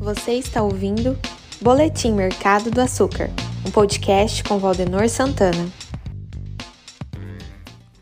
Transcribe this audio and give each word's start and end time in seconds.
Você 0.00 0.32
está 0.32 0.62
ouvindo 0.62 1.14
Boletim 1.60 2.14
Mercado 2.14 2.70
do 2.70 2.80
Açúcar, 2.80 3.28
um 3.66 3.70
podcast 3.70 4.42
com 4.42 4.58
Valdenor 4.58 5.06
Santana. 5.10 5.70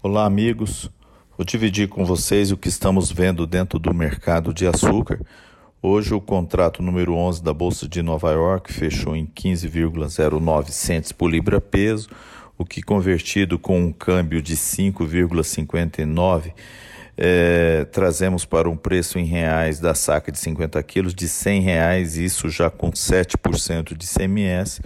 Olá, 0.00 0.24
amigos. 0.24 0.88
Vou 1.36 1.44
dividir 1.44 1.88
com 1.88 2.04
vocês 2.04 2.52
o 2.52 2.56
que 2.56 2.68
estamos 2.68 3.10
vendo 3.10 3.48
dentro 3.48 3.80
do 3.80 3.92
mercado 3.92 4.54
de 4.54 4.64
açúcar. 4.64 5.20
Hoje, 5.82 6.14
o 6.14 6.20
contrato 6.20 6.84
número 6.84 7.14
11 7.14 7.42
da 7.42 7.52
Bolsa 7.52 7.88
de 7.88 8.00
Nova 8.00 8.30
York 8.30 8.72
fechou 8.72 9.16
em 9.16 9.26
15,09 9.26 10.68
centes 10.68 11.10
por 11.10 11.28
libra 11.28 11.60
peso, 11.60 12.08
o 12.56 12.64
que 12.64 12.80
convertido 12.80 13.58
com 13.58 13.76
um 13.76 13.92
câmbio 13.92 14.40
de 14.40 14.56
5,59 14.56 16.52
é, 17.20 17.84
trazemos 17.86 18.44
para 18.44 18.70
um 18.70 18.76
preço 18.76 19.18
em 19.18 19.24
reais 19.24 19.80
da 19.80 19.92
saca 19.92 20.30
de 20.30 20.38
50 20.38 20.80
quilos 20.84 21.12
de 21.12 21.28
100 21.28 21.62
reais, 21.62 22.16
isso 22.16 22.48
já 22.48 22.70
com 22.70 22.92
7% 22.92 23.96
de 23.96 24.06
CMS. 24.06 24.80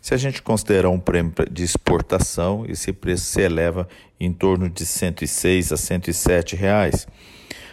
Se 0.00 0.14
a 0.14 0.16
gente 0.16 0.40
considerar 0.40 0.88
um 0.88 0.98
prêmio 0.98 1.34
de 1.50 1.62
exportação, 1.62 2.64
esse 2.66 2.94
preço 2.94 3.26
se 3.26 3.42
eleva 3.42 3.86
em 4.18 4.32
torno 4.32 4.70
de 4.70 4.86
106 4.86 5.70
a 5.70 5.76
107 5.76 6.56
reais. 6.56 7.06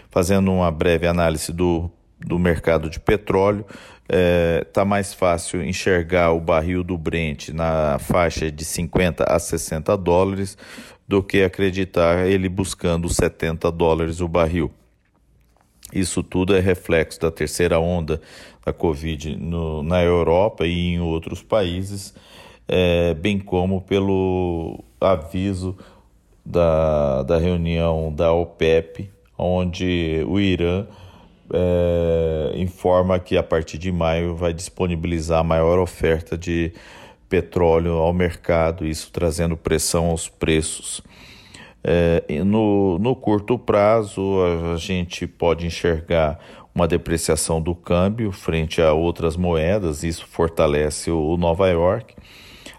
Fazendo 0.10 0.52
uma 0.52 0.70
breve 0.70 1.08
análise 1.08 1.54
do, 1.54 1.90
do 2.20 2.38
mercado 2.38 2.90
de 2.90 3.00
petróleo, 3.00 3.66
está 3.70 4.10
é, 4.10 4.66
tá 4.66 4.84
mais 4.84 5.14
fácil 5.14 5.64
enxergar 5.64 6.34
o 6.34 6.42
barril 6.42 6.84
do 6.84 6.98
Brent 6.98 7.50
na 7.50 7.98
faixa 8.00 8.52
de 8.52 8.66
50 8.66 9.24
a 9.24 9.40
60 9.40 9.96
dólares 9.96 10.58
do 11.14 11.22
que 11.22 11.44
acreditar 11.44 12.26
ele 12.26 12.50
buscando 12.50 13.08
70 13.08 13.72
dólares 13.72 14.20
o 14.20 14.28
barril. 14.28 14.72
Isso 15.94 16.24
tudo 16.24 16.56
é 16.56 16.60
reflexo 16.60 17.22
da 17.22 17.30
terceira 17.30 17.80
onda 17.80 18.20
da 18.66 18.74
Covid 18.74 19.36
no, 19.36 19.84
na 19.84 20.02
Europa 20.02 20.66
e 20.66 20.94
em 20.94 21.00
outros 21.00 21.44
países, 21.44 22.16
é, 22.68 23.14
bem 23.14 23.38
como 23.38 23.80
pelo 23.82 24.84
aviso 25.00 25.78
da, 26.44 27.22
da 27.22 27.38
reunião 27.38 28.12
da 28.12 28.34
OPEP, 28.34 29.08
onde 29.38 30.26
o 30.28 30.40
Irã 30.40 30.88
é, 31.54 32.54
informa 32.56 33.20
que 33.20 33.38
a 33.38 33.44
partir 33.44 33.78
de 33.78 33.92
maio 33.92 34.36
vai 34.36 34.52
disponibilizar 34.52 35.42
a 35.42 35.44
maior 35.44 35.78
oferta 35.78 36.36
de 36.36 36.74
petróleo 37.34 37.94
ao 37.94 38.14
mercado, 38.14 38.86
isso 38.86 39.10
trazendo 39.12 39.58
pressão 39.58 40.12
aos 40.12 40.30
preços. 40.30 41.02
É, 41.84 42.24
no, 42.46 43.00
no 43.00 43.16
curto 43.16 43.58
prazo, 43.58 44.22
a 44.72 44.78
gente 44.78 45.26
pode 45.26 45.66
enxergar 45.66 46.40
uma 46.76 46.88
depreciação 46.88 47.60
do 47.60 47.74
câmbio 47.74 48.32
frente 48.32 48.84
a 48.84 48.94
outras 48.94 49.36
moedas, 49.36 50.04
isso 50.04 50.28
fortalece 50.28 51.10
o, 51.10 51.30
o 51.30 51.36
Nova 51.36 51.68
York. 51.70 52.14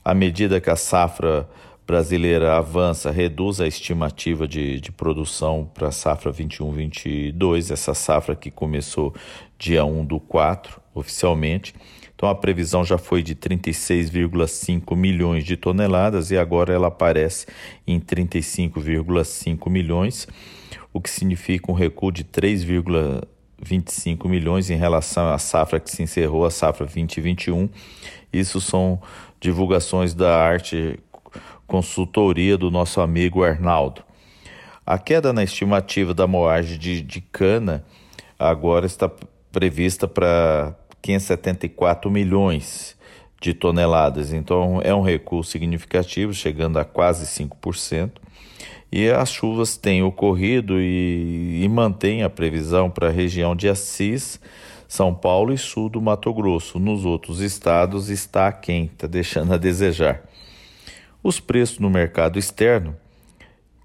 À 0.05 0.15
medida 0.15 0.61
que 0.61 0.71
a 0.71 0.77
safra 0.77 1.49
brasileira 1.85 2.57
avança, 2.57 3.11
reduz 3.11 3.61
a 3.61 3.67
estimativa 3.67 4.47
de, 4.47 4.79
de 4.79 4.93
produção 4.93 5.69
para 5.75 5.89
a 5.89 5.93
safra 5.93 6.33
21-22, 6.33 7.73
essa 7.73 7.93
safra 7.93 8.37
que 8.37 8.53
começou 8.53 9.13
dia 9.59 9.85
1 9.85 10.05
do 10.05 10.21
4, 10.21 10.81
oficialmente. 10.95 11.75
Então 12.15 12.29
a 12.29 12.35
previsão 12.35 12.85
já 12.85 12.97
foi 12.97 13.23
de 13.23 13.35
36,5 13.35 14.97
milhões 14.97 15.45
de 15.45 15.57
toneladas 15.57 16.31
e 16.31 16.39
agora 16.39 16.73
ela 16.73 16.89
aparece 16.89 17.47
em 17.87 18.01
35,5 18.01 19.69
milhões, 19.69 20.27
o 20.93 21.01
que 21.01 21.11
significa 21.11 21.71
um 21.71 21.75
recuo 21.75 22.13
de 22.13 22.25
3,25 22.25 24.29
milhões 24.29 24.71
em 24.71 24.77
relação 24.77 25.33
à 25.33 25.39
safra 25.39 25.81
que 25.81 25.91
se 25.91 26.03
encerrou, 26.03 26.47
a 26.47 26.51
safra 26.51 26.87
2021. 26.87 27.69
Isso 28.33 28.61
são 28.61 29.01
divulgações 29.41 30.15
da 30.15 30.37
arte 30.37 30.99
consultoria 31.67 32.57
do 32.57 32.71
nosso 32.71 33.01
amigo 33.01 33.43
Arnaldo. 33.43 34.03
A 34.87 34.99
queda 34.99 35.33
na 35.33 35.43
estimativa 35.43 36.13
da 36.13 36.27
moagem 36.27 36.79
de, 36.79 37.01
de 37.01 37.21
cana 37.21 37.85
agora 38.39 38.87
está 38.87 39.11
prevista 39.51 40.07
para 40.07 40.77
574 41.05 42.11
milhões 42.11 42.97
de 43.39 43.53
toneladas. 43.53 44.33
Então 44.33 44.81
é 44.83 44.95
um 44.95 45.03
recuo 45.03 45.45
significativo, 45.45 46.33
chegando 46.33 46.79
a 46.79 46.85
quase 46.85 47.27
5%. 47.27 48.13
E 48.91 49.11
as 49.11 49.31
chuvas 49.31 49.77
têm 49.77 50.03
ocorrido 50.03 50.81
e, 50.81 51.61
e 51.63 51.69
mantém 51.69 52.23
a 52.23 52.31
previsão 52.31 52.89
para 52.89 53.09
a 53.09 53.13
região 53.13 53.55
de 53.55 53.69
Assis, 53.69 54.41
São 54.89 55.15
Paulo 55.15 55.53
e 55.53 55.59
sul 55.59 55.91
do 55.91 56.01
Mato 56.01 56.33
Grosso. 56.33 56.79
Nos 56.79 57.05
outros 57.05 57.41
estados 57.41 58.09
está 58.09 58.51
quem 58.51 58.87
está 58.87 59.07
deixando 59.07 59.53
a 59.53 59.59
desejar. 59.59 60.23
Os 61.23 61.39
preços 61.39 61.79
no 61.81 61.91
mercado 61.91 62.39
externo 62.39 62.97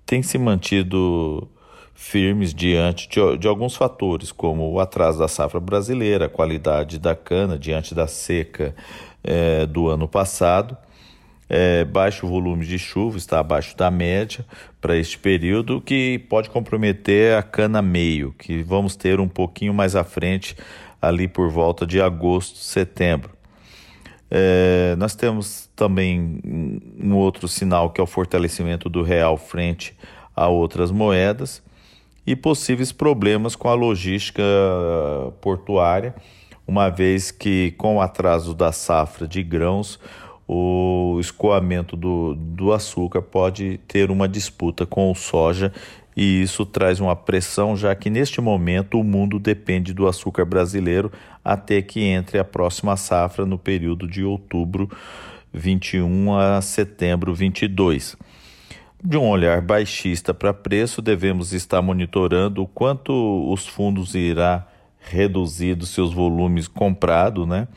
têm 0.05 0.21
se 0.21 0.37
mantido 0.37 1.49
firmes 1.99 2.53
diante 2.53 3.09
de, 3.09 3.37
de, 3.37 3.47
alguns 3.47 3.75
fatores, 3.75 4.31
como 4.31 4.71
o 4.71 4.79
atraso 4.79 5.19
da 5.19 5.27
safra 5.27 5.59
brasileira, 5.59 6.25
a 6.25 6.29
qualidade 6.29 6.97
da 6.97 7.13
cana 7.13 7.59
diante 7.59 7.93
da 7.93 8.07
seca 8.07 8.73
é, 9.21 9.65
do 9.65 9.89
ano 9.89 10.07
passado, 10.07 10.77
é, 11.49 11.83
baixo 11.83 12.25
volume 12.25 12.65
de 12.65 12.79
chuva, 12.79 13.17
está 13.17 13.39
abaixo 13.39 13.75
da 13.75 13.91
média 13.91 14.45
para 14.79 14.95
este 14.95 15.19
período, 15.19 15.81
que 15.81 16.19
pode 16.29 16.49
comprometer 16.49 17.35
a 17.35 17.43
cana 17.43 17.81
meio, 17.81 18.33
que 18.39 18.63
vamos 18.63 18.95
ter 18.95 19.19
um 19.19 19.27
pouquinho 19.27 19.73
mais 19.73 19.93
à 19.93 20.03
frente, 20.03 20.55
ali 21.01 21.27
por 21.27 21.49
volta 21.49 21.85
de 21.85 22.01
agosto, 22.01 22.59
setembro. 22.59 23.31
É, 24.31 24.95
nós 24.97 25.15
temos 25.15 25.69
também 25.75 26.39
um 26.97 27.13
outro 27.13 27.45
sinal 27.45 27.89
que 27.89 27.99
é 27.99 28.03
o 28.03 28.07
fortalecimento 28.07 28.87
do 28.87 29.03
real 29.03 29.35
frente 29.35 29.93
a 30.33 30.47
outras 30.47 30.91
moedas 30.91 31.61
e 32.29 32.35
possíveis 32.35 32.91
problemas 32.91 33.55
com 33.55 33.67
a 33.69 33.73
logística 33.73 34.43
portuária, 35.41 36.13
uma 36.67 36.87
vez 36.87 37.31
que, 37.31 37.71
com 37.71 37.95
o 37.95 38.01
atraso 38.01 38.53
da 38.53 38.71
safra 38.71 39.27
de 39.27 39.41
grãos, 39.41 39.99
o 40.47 41.17
escoamento 41.19 41.97
do, 41.97 42.35
do 42.35 42.71
açúcar 42.71 43.23
pode 43.23 43.79
ter 43.87 44.11
uma 44.11 44.27
disputa 44.27 44.85
com 44.85 45.09
o 45.09 45.15
soja 45.15 45.73
e 46.15 46.43
isso 46.43 46.67
traz 46.67 46.99
uma 46.99 47.15
pressão, 47.15 47.75
já 47.75 47.95
que 47.95 48.11
neste 48.11 48.39
momento 48.39 48.99
o 48.99 49.03
mundo 49.03 49.39
depende 49.39 49.91
do 49.91 50.07
açúcar 50.07 50.45
brasileiro 50.45 51.11
até 51.43 51.81
que 51.81 52.03
entre 52.03 52.37
a 52.37 52.43
próxima 52.43 52.95
safra 52.95 53.43
no 53.43 53.57
período 53.57 54.07
de 54.07 54.23
outubro 54.23 54.87
21 55.51 56.37
a 56.37 56.61
setembro 56.61 57.33
22. 57.33 58.15
De 59.01 59.17
um 59.17 59.29
olhar 59.29 59.61
baixista 59.61 60.33
para 60.33 60.53
preço, 60.53 61.01
devemos 61.01 61.53
estar 61.53 61.81
monitorando 61.81 62.63
o 62.63 62.67
quanto 62.67 63.13
os 63.49 63.65
fundos 63.65 64.13
irá 64.13 64.67
reduzir 64.99 65.75
dos 65.75 65.89
seus 65.89 66.13
volumes 66.13 66.67
comprados, 66.67 67.47
né? 67.47 67.69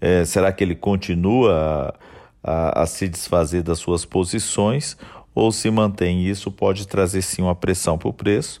É, 0.00 0.24
será 0.24 0.52
que 0.52 0.64
ele 0.64 0.74
continua 0.74 1.94
a, 2.42 2.52
a, 2.52 2.82
a, 2.82 2.86
se 2.86 3.08
desfazer 3.08 3.62
das 3.62 3.78
suas 3.78 4.04
posições 4.04 4.96
ou 5.32 5.52
se 5.52 5.70
mantém 5.70 6.26
isso 6.26 6.50
pode 6.50 6.88
trazer 6.88 7.22
sim 7.22 7.42
uma 7.42 7.54
pressão 7.54 7.96
para 7.96 8.08
o 8.08 8.12
preço. 8.12 8.60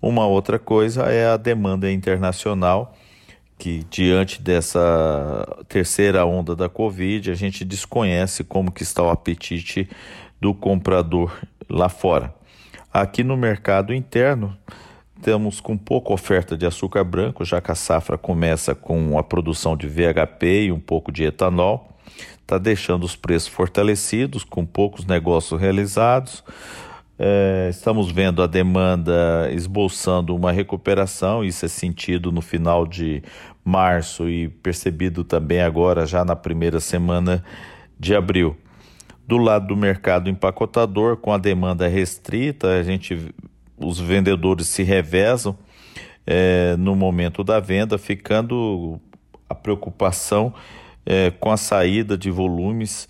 Uma 0.00 0.26
outra 0.26 0.58
coisa 0.58 1.02
é 1.04 1.28
a 1.28 1.36
demanda 1.36 1.90
internacional, 1.92 2.96
que 3.58 3.84
diante 3.90 4.42
dessa 4.42 5.46
terceira 5.68 6.24
onda 6.26 6.56
da 6.56 6.68
Covid, 6.68 7.30
a 7.30 7.34
gente 7.34 7.64
desconhece 7.64 8.42
como 8.42 8.72
que 8.72 8.82
está 8.82 9.02
o 9.02 9.10
apetite 9.10 9.88
do 10.40 10.52
comprador 10.52 11.32
lá 11.68 11.88
fora. 11.88 12.34
Aqui 12.92 13.22
no 13.22 13.36
mercado 13.36 13.94
interno, 13.94 14.56
temos 15.22 15.60
com 15.60 15.78
pouca 15.78 16.12
oferta 16.12 16.56
de 16.56 16.66
açúcar 16.66 17.04
branco, 17.04 17.44
já 17.44 17.60
que 17.60 17.70
a 17.70 17.76
safra 17.76 18.18
começa 18.18 18.74
com 18.74 19.16
a 19.16 19.22
produção 19.22 19.76
de 19.76 19.86
VHP 19.86 20.64
e 20.64 20.72
um 20.72 20.80
pouco 20.80 21.12
de 21.12 21.22
etanol, 21.22 21.96
está 22.40 22.58
deixando 22.58 23.04
os 23.04 23.14
preços 23.14 23.48
fortalecidos, 23.48 24.42
com 24.44 24.66
poucos 24.66 25.06
negócios 25.06 25.58
realizados. 25.60 26.42
É, 27.24 27.68
estamos 27.70 28.10
vendo 28.10 28.42
a 28.42 28.48
demanda 28.48 29.48
esboçando 29.52 30.34
uma 30.34 30.50
recuperação, 30.50 31.44
isso 31.44 31.64
é 31.64 31.68
sentido 31.68 32.32
no 32.32 32.40
final 32.40 32.84
de 32.84 33.22
março 33.64 34.28
e 34.28 34.48
percebido 34.48 35.22
também 35.22 35.60
agora, 35.60 36.04
já 36.04 36.24
na 36.24 36.34
primeira 36.34 36.80
semana 36.80 37.44
de 37.96 38.12
abril. 38.12 38.56
Do 39.24 39.36
lado 39.36 39.68
do 39.68 39.76
mercado 39.76 40.28
empacotador, 40.28 41.16
com 41.16 41.32
a 41.32 41.38
demanda 41.38 41.86
restrita, 41.86 42.80
a 42.80 42.82
gente, 42.82 43.32
os 43.78 44.00
vendedores 44.00 44.66
se 44.66 44.82
revezam 44.82 45.56
é, 46.26 46.74
no 46.76 46.96
momento 46.96 47.44
da 47.44 47.60
venda, 47.60 47.98
ficando 47.98 49.00
a 49.48 49.54
preocupação 49.54 50.52
é, 51.06 51.30
com 51.30 51.52
a 51.52 51.56
saída 51.56 52.18
de 52.18 52.32
volumes 52.32 53.06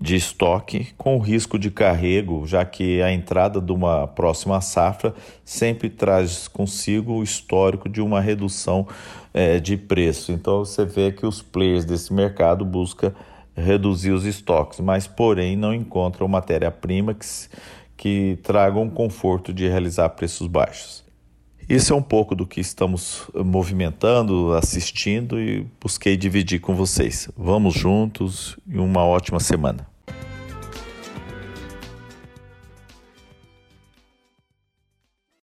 de 0.00 0.14
estoque 0.14 0.88
com 0.96 1.18
risco 1.18 1.58
de 1.58 1.70
carrego, 1.70 2.46
já 2.46 2.64
que 2.64 3.02
a 3.02 3.12
entrada 3.12 3.60
de 3.60 3.72
uma 3.72 4.06
próxima 4.06 4.60
safra 4.60 5.14
sempre 5.44 5.90
traz 5.90 6.46
consigo 6.46 7.14
o 7.14 7.22
histórico 7.22 7.88
de 7.88 8.00
uma 8.00 8.20
redução 8.20 8.86
é, 9.34 9.58
de 9.58 9.76
preço. 9.76 10.30
Então 10.30 10.64
você 10.64 10.84
vê 10.84 11.10
que 11.10 11.26
os 11.26 11.42
players 11.42 11.84
desse 11.84 12.12
mercado 12.12 12.64
buscam 12.64 13.12
reduzir 13.56 14.12
os 14.12 14.24
estoques, 14.24 14.78
mas 14.78 15.08
porém 15.08 15.56
não 15.56 15.74
encontram 15.74 16.28
matéria-prima 16.28 17.12
que, 17.12 17.26
que 17.96 18.38
tragam 18.44 18.82
um 18.82 18.90
conforto 18.90 19.52
de 19.52 19.66
realizar 19.66 20.10
preços 20.10 20.46
baixos. 20.46 21.07
Isso 21.68 21.92
é 21.92 21.96
um 21.96 22.02
pouco 22.02 22.34
do 22.34 22.46
que 22.46 22.60
estamos 22.60 23.28
movimentando, 23.34 24.54
assistindo 24.54 25.38
e 25.38 25.66
busquei 25.78 26.16
dividir 26.16 26.60
com 26.60 26.74
vocês. 26.74 27.28
Vamos 27.36 27.74
juntos 27.74 28.56
e 28.66 28.78
uma 28.78 29.04
ótima 29.04 29.38
semana. 29.38 29.86